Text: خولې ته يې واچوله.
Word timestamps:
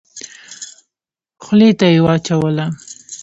خولې 1.43 1.69
ته 1.79 1.85
يې 1.93 1.99
واچوله. 2.05 2.65